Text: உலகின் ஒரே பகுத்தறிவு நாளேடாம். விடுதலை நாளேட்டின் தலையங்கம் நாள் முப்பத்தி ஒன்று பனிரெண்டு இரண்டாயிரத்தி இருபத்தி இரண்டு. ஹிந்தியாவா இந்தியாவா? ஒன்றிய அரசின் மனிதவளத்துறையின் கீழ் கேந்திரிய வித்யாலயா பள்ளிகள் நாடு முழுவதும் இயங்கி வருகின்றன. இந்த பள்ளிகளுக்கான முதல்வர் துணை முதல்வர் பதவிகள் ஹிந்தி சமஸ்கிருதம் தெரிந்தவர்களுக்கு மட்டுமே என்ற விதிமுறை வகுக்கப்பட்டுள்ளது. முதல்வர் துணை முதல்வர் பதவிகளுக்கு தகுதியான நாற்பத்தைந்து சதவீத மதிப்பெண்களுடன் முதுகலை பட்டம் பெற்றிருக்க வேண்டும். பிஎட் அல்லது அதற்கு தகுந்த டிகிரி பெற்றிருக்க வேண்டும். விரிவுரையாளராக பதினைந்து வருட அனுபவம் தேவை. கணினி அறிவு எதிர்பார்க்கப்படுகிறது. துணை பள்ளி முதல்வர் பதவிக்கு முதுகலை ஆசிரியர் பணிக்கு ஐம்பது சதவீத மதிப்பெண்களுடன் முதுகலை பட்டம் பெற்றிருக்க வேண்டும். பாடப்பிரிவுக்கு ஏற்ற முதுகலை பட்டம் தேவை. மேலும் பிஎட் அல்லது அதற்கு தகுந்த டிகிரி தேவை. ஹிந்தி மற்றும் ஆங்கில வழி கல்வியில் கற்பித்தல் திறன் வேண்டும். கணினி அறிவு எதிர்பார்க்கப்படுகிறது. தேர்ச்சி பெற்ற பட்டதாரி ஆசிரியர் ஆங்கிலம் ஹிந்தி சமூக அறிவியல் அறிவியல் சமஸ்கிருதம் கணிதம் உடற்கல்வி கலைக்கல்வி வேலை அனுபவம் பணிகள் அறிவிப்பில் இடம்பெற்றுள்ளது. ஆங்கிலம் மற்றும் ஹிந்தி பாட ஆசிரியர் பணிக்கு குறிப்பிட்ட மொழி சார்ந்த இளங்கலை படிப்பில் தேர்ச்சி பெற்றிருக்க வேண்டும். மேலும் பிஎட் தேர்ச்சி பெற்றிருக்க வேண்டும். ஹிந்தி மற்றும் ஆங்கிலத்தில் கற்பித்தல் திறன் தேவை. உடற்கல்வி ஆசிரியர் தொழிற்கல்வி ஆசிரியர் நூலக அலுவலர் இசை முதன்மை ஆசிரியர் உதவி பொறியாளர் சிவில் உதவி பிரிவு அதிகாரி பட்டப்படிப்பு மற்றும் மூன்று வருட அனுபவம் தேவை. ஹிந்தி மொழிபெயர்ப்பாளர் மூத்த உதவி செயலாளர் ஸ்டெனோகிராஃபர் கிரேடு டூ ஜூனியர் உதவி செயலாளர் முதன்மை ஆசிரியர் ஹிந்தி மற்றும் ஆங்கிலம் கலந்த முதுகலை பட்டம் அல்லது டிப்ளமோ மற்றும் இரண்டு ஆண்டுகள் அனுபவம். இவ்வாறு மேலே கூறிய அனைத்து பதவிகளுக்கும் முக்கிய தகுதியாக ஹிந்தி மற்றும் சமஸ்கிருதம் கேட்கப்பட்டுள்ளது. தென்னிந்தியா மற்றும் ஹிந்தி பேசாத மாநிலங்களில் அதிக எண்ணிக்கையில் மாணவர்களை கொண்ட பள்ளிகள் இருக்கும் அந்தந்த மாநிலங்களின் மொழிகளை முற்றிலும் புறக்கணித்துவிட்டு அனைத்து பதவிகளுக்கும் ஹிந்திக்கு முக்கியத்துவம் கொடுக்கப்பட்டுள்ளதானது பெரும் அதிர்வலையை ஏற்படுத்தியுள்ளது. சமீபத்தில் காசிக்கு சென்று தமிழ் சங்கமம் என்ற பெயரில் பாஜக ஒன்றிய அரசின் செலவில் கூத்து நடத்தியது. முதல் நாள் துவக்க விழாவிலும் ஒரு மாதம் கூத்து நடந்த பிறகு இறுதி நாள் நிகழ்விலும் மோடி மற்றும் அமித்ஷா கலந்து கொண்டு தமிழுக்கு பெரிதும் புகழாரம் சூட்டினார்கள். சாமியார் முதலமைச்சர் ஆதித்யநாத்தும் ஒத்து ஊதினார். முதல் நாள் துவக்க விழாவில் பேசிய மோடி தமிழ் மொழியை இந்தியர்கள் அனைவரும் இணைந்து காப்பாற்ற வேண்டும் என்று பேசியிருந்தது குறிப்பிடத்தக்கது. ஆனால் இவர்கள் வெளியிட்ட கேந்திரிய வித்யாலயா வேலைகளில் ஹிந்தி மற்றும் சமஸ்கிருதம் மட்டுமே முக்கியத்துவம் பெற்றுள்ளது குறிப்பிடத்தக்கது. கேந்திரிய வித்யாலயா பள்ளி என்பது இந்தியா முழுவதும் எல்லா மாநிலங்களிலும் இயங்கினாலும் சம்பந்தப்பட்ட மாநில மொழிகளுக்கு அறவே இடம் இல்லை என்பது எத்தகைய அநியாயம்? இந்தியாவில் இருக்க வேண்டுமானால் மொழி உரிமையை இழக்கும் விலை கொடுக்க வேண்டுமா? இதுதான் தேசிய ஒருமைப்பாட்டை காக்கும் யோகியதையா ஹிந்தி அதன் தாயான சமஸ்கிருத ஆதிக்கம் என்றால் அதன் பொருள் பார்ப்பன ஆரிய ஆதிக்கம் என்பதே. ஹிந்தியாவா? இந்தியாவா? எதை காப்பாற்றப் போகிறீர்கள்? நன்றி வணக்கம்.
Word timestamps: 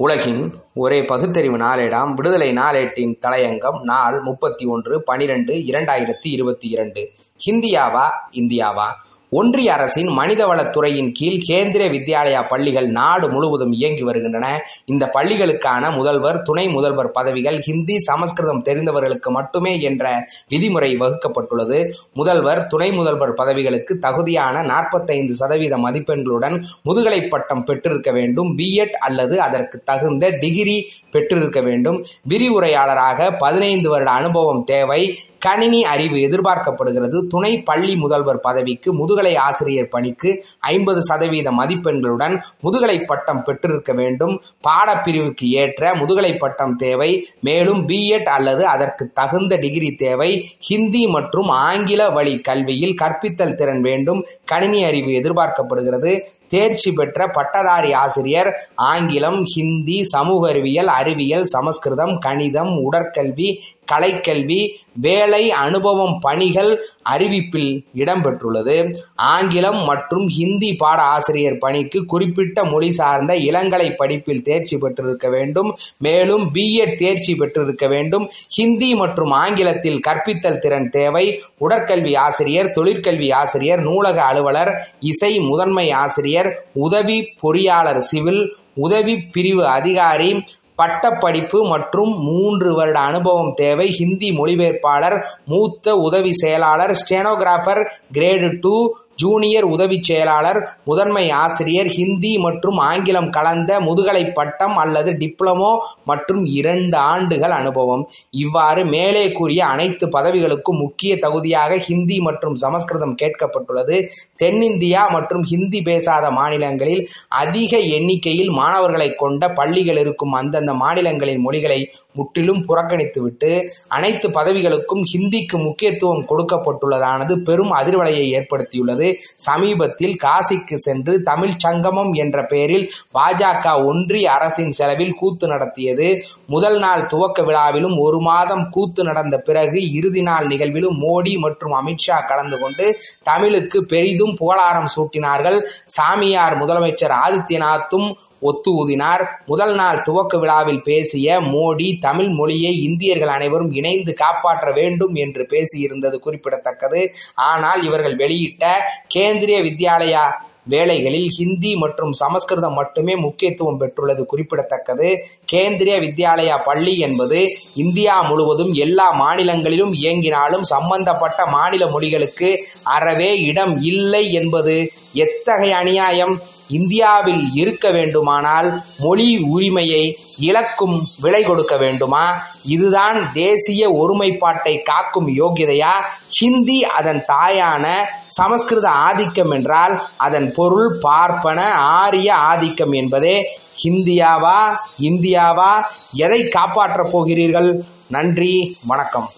உலகின் 0.00 0.54
ஒரே 0.74 1.04
பகுத்தறிவு 1.04 1.56
நாளேடாம். 1.56 2.14
விடுதலை 2.14 2.52
நாளேட்டின் 2.52 3.14
தலையங்கம் 3.26 3.80
நாள் 3.82 4.20
முப்பத்தி 4.20 4.64
ஒன்று 4.64 5.02
பனிரெண்டு 5.02 5.54
இரண்டாயிரத்தி 5.54 6.28
இருபத்தி 6.28 6.68
இரண்டு. 6.68 7.10
ஹிந்தியாவா 7.46 8.06
இந்தியாவா? 8.32 8.86
ஒன்றிய 9.30 9.72
அரசின் 9.72 10.08
மனிதவளத்துறையின் 10.08 11.10
கீழ் 11.12 11.42
கேந்திரிய 11.48 11.88
வித்யாலயா 11.92 12.48
பள்ளிகள் 12.48 12.86
நாடு 12.88 13.30
முழுவதும் 13.30 13.72
இயங்கி 13.72 14.02
வருகின்றன. 14.02 14.64
இந்த 14.84 15.10
பள்ளிகளுக்கான 15.14 15.90
முதல்வர் 15.92 16.42
துணை 16.42 16.68
முதல்வர் 16.68 17.10
பதவிகள் 17.10 17.60
ஹிந்தி 17.60 17.98
சமஸ்கிருதம் 17.98 18.62
தெரிந்தவர்களுக்கு 18.62 19.30
மட்டுமே 19.30 19.80
என்ற 19.80 20.28
விதிமுறை 20.50 20.90
வகுக்கப்பட்டுள்ளது. 20.96 21.92
முதல்வர் 22.12 22.66
துணை 22.66 22.92
முதல்வர் 22.92 23.34
பதவிகளுக்கு 23.34 23.98
தகுதியான 23.98 24.62
நாற்பத்தைந்து 24.62 25.34
சதவீத 25.34 25.76
மதிப்பெண்களுடன் 25.76 26.64
முதுகலை 26.82 27.28
பட்டம் 27.28 27.64
பெற்றிருக்க 27.64 28.10
வேண்டும். 28.10 28.58
பிஎட் 28.58 28.96
அல்லது 28.98 29.40
அதற்கு 29.40 29.82
தகுந்த 29.84 30.28
டிகிரி 30.28 30.90
பெற்றிருக்க 31.10 31.60
வேண்டும். 31.60 32.04
விரிவுரையாளராக 32.28 33.36
பதினைந்து 33.38 33.88
வருட 33.88 34.10
அனுபவம் 34.10 34.64
தேவை. 34.64 35.18
கணினி 35.38 35.84
அறிவு 35.84 36.16
எதிர்பார்க்கப்படுகிறது. 36.16 37.26
துணை 37.26 37.62
பள்ளி 37.62 37.96
முதல்வர் 37.96 38.40
பதவிக்கு 38.40 38.94
முதுகலை 38.94 39.36
ஆசிரியர் 39.36 39.88
பணிக்கு 39.88 40.44
ஐம்பது 40.58 41.04
சதவீத 41.04 41.50
மதிப்பெண்களுடன் 41.50 42.40
முதுகலை 42.60 43.00
பட்டம் 43.00 43.42
பெற்றிருக்க 43.42 43.92
வேண்டும். 43.92 44.42
பாடப்பிரிவுக்கு 44.68 45.44
ஏற்ற 45.44 45.94
முதுகலை 45.94 46.36
பட்டம் 46.36 46.76
தேவை. 46.76 47.28
மேலும் 47.40 47.88
பிஎட் 47.88 48.28
அல்லது 48.36 48.66
அதற்கு 48.66 49.10
தகுந்த 49.12 49.56
டிகிரி 49.56 49.94
தேவை. 49.94 50.50
ஹிந்தி 50.60 51.06
மற்றும் 51.06 51.48
ஆங்கில 51.48 52.10
வழி 52.10 52.40
கல்வியில் 52.40 52.94
கற்பித்தல் 52.94 53.54
திறன் 53.54 53.80
வேண்டும். 53.80 54.26
கணினி 54.44 54.84
அறிவு 54.84 55.10
எதிர்பார்க்கப்படுகிறது. 55.10 56.20
தேர்ச்சி 56.46 56.92
பெற்ற 56.92 57.26
பட்டதாரி 57.26 57.92
ஆசிரியர் 57.92 58.70
ஆங்கிலம் 58.74 59.44
ஹிந்தி 59.44 60.04
சமூக 60.04 60.48
அறிவியல் 60.48 60.86
அறிவியல் 60.86 61.44
சமஸ்கிருதம் 61.44 62.18
கணிதம் 62.18 62.92
உடற்கல்வி 62.92 63.58
கலைக்கல்வி 63.92 64.60
வேலை 65.00 65.50
அனுபவம் 65.50 66.18
பணிகள் 66.20 66.70
அறிவிப்பில் 67.10 67.84
இடம்பெற்றுள்ளது. 67.96 68.76
ஆங்கிலம் 69.14 69.84
மற்றும் 69.84 70.28
ஹிந்தி 70.28 70.74
பாட 70.74 71.02
ஆசிரியர் 71.02 71.58
பணிக்கு 71.58 72.06
குறிப்பிட்ட 72.06 72.64
மொழி 72.64 72.90
சார்ந்த 72.90 73.34
இளங்கலை 73.34 73.94
படிப்பில் 73.96 74.42
தேர்ச்சி 74.42 74.78
பெற்றிருக்க 74.78 75.28
வேண்டும். 75.28 75.78
மேலும் 75.98 76.50
பிஎட் 76.54 76.94
தேர்ச்சி 76.94 77.34
பெற்றிருக்க 77.34 77.86
வேண்டும். 77.88 78.30
ஹிந்தி 78.48 78.94
மற்றும் 78.94 79.30
ஆங்கிலத்தில் 79.30 80.00
கற்பித்தல் 80.08 80.58
திறன் 80.58 80.88
தேவை. 80.88 81.42
உடற்கல்வி 81.60 82.16
ஆசிரியர் 82.16 82.70
தொழிற்கல்வி 82.70 83.32
ஆசிரியர் 83.32 83.80
நூலக 83.80 84.22
அலுவலர் 84.22 84.72
இசை 85.00 85.38
முதன்மை 85.40 85.90
ஆசிரியர் 85.90 86.66
உதவி 86.72 87.32
பொறியாளர் 87.42 88.02
சிவில் 88.10 88.56
உதவி 88.74 89.14
பிரிவு 89.32 89.66
அதிகாரி 89.66 90.44
பட்டப்படிப்பு 90.80 91.58
மற்றும் 91.66 92.12
மூன்று 92.22 92.70
வருட 92.74 92.98
அனுபவம் 93.10 93.52
தேவை. 93.62 93.86
ஹிந்தி 93.98 94.30
மொழிபெயர்ப்பாளர் 94.38 95.16
மூத்த 95.44 95.96
உதவி 96.06 96.32
செயலாளர் 96.42 96.94
ஸ்டெனோகிராஃபர் 97.00 97.82
கிரேடு 98.14 98.50
டூ 98.60 98.74
ஜூனியர் 99.20 99.66
உதவி 99.74 99.98
செயலாளர் 100.08 100.60
முதன்மை 100.90 101.24
ஆசிரியர் 101.42 101.90
ஹிந்தி 101.96 102.32
மற்றும் 102.46 102.78
ஆங்கிலம் 102.88 103.30
கலந்த 103.36 103.70
முதுகலை 103.86 104.24
பட்டம் 104.38 104.76
அல்லது 104.82 105.10
டிப்ளமோ 105.22 105.70
மற்றும் 106.10 106.42
இரண்டு 106.58 106.96
ஆண்டுகள் 107.12 107.54
அனுபவம். 107.60 108.04
இவ்வாறு 108.44 108.82
மேலே 108.94 109.24
கூறிய 109.38 109.60
அனைத்து 109.74 110.06
பதவிகளுக்கும் 110.16 110.80
முக்கிய 110.84 111.12
தகுதியாக 111.24 111.78
ஹிந்தி 111.88 112.18
மற்றும் 112.28 112.56
சமஸ்கிருதம் 112.64 113.16
கேட்கப்பட்டுள்ளது. 113.22 113.96
தென்னிந்தியா 114.42 115.04
மற்றும் 115.16 115.44
ஹிந்தி 115.52 115.82
பேசாத 115.88 116.26
மாநிலங்களில் 116.40 117.02
அதிக 117.42 117.72
எண்ணிக்கையில் 117.96 118.52
மாணவர்களை 118.60 119.08
கொண்ட 119.22 119.42
பள்ளிகள் 119.60 120.02
இருக்கும் 120.04 120.36
அந்தந்த 120.40 120.74
மாநிலங்களின் 120.84 121.44
மொழிகளை 121.46 121.80
முற்றிலும் 122.18 122.62
புறக்கணித்துவிட்டு 122.68 123.50
அனைத்து 123.96 124.26
பதவிகளுக்கும் 124.36 125.02
ஹிந்திக்கு 125.10 125.56
முக்கியத்துவம் 125.66 126.24
கொடுக்கப்பட்டுள்ளதானது 126.30 127.34
பெரும் 127.48 127.72
அதிர்வலையை 127.80 128.24
ஏற்படுத்தியுள்ளது. 128.38 129.07
சமீபத்தில் 129.46 130.16
காசிக்கு 130.24 130.76
சென்று 130.86 131.14
தமிழ் 131.22 131.56
சங்கமம் 131.56 132.12
என்ற 132.22 132.36
பெயரில் 132.46 132.86
பாஜக 133.16 133.66
ஒன்றிய 133.84 134.26
அரசின் 134.32 134.72
செலவில் 134.78 135.14
கூத்து 135.14 135.46
நடத்தியது. 135.48 136.08
முதல் 136.46 136.78
நாள் 136.78 137.06
துவக்க 137.06 137.38
விழாவிலும் 137.42 137.96
ஒரு 137.98 138.20
மாதம் 138.20 138.64
கூத்து 138.70 139.02
நடந்த 139.04 139.36
பிறகு 139.38 139.80
இறுதி 139.92 140.22
நாள் 140.22 140.46
நிகழ்விலும் 140.46 140.98
மோடி 141.04 141.34
மற்றும் 141.38 141.76
அமித்ஷா 141.80 142.18
கலந்து 142.26 142.56
கொண்டு 142.58 142.86
தமிழுக்கு 143.22 143.78
பெரிதும் 143.84 144.34
புகழாரம் 144.36 144.90
சூட்டினார்கள். 144.94 145.58
சாமியார் 145.96 146.56
முதலமைச்சர் 146.62 147.14
ஆதித்யநாத்தும் 147.24 148.08
ஒத்து 148.40 148.70
ஊதினார். 148.80 149.24
முதல் 149.46 149.74
நாள் 149.74 150.02
துவக்க 150.02 150.38
விழாவில் 150.38 150.82
பேசிய 150.82 151.40
மோடி 151.40 151.98
தமிழ் 151.98 152.28
மொழியை 152.28 152.82
இந்தியர்கள் 152.82 153.28
அனைவரும் 153.28 153.72
இணைந்து 153.72 154.12
காப்பாற்ற 154.14 154.72
வேண்டும் 154.72 155.14
என்று 155.14 155.46
பேசியிருந்தது 155.50 156.18
குறிப்பிடத்தக்கது. 156.18 157.12
ஆனால் 157.34 157.82
இவர்கள் 157.82 158.16
வெளியிட்ட 158.16 158.66
கேந்திரிய 159.14 159.60
வித்யாலயா 159.68 160.26
வேலைகளில் 160.64 161.28
ஹிந்தி 161.36 161.76
மற்றும் 161.76 162.12
சமஸ்கிருதம் 162.12 162.74
மட்டுமே 162.74 163.16
முக்கியத்துவம் 163.16 163.78
பெற்றுள்ளது 163.80 164.24
குறிப்பிடத்தக்கது. 164.24 165.08
கேந்திரிய 165.52 165.96
வித்யாலயா 166.00 166.56
பள்ளி 166.64 166.98
என்பது 166.98 167.38
இந்தியா 167.74 168.22
முழுவதும் 168.22 168.72
எல்லா 168.72 169.10
மாநிலங்களிலும் 169.12 169.92
இயங்கினாலும் 169.92 170.62
சம்பந்தப்பட்ட 170.62 171.46
மாநில 171.46 171.86
மொழிகளுக்கு 171.86 172.56
அறவே 172.82 173.40
இடம் 173.40 173.80
இல்லை 173.82 174.32
என்பது 174.32 174.92
எத்தகைய 175.12 175.76
அநியாயம்? 175.76 176.40
இந்தியாவில் 176.68 177.50
இருக்க 177.54 177.90
வேண்டுமானால் 177.90 178.82
மொழி 178.98 179.38
உரிமையை 179.38 180.18
இழக்கும் 180.38 181.08
விலை 181.20 181.42
கொடுக்க 181.42 181.76
வேண்டுமா? 181.76 182.46
இதுதான் 182.64 183.32
தேசிய 183.32 183.90
ஒருமைப்பாட்டை 183.90 184.82
காக்கும் 184.82 185.28
யோகியதையா 185.28 185.92
ஹிந்தி 186.30 186.84
அதன் 186.84 187.24
தாயான 187.28 187.86
சமஸ்கிருத 188.26 188.88
ஆதிக்கம் 188.88 189.50
என்றால் 189.50 190.08
அதன் 190.16 190.52
பொருள் 190.54 190.98
பார்ப்பன 191.00 191.74
ஆரிய 191.74 192.34
ஆதிக்கம் 192.34 192.92
என்பதே. 192.92 193.60
ஹிந்தியாவா? 193.84 194.76
இந்தியாவா? 195.00 195.72
எதை 196.12 196.48
காப்பாற்றப் 196.48 197.12
போகிறீர்கள்? 197.12 197.82
நன்றி 198.08 198.76
வணக்கம். 198.86 199.28